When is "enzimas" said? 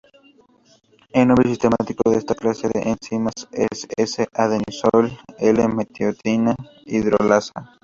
2.89-3.33